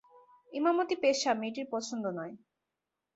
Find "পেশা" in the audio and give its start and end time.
0.95-1.31